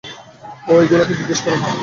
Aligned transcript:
এ 0.71 0.87
গুলোকে 0.89 1.13
জিজ্ঞেস 1.19 1.39
কর। 1.45 1.55